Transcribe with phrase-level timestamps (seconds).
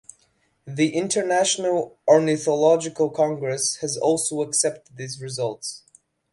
[0.65, 5.83] The International Ornithological Congress has also accepted these results.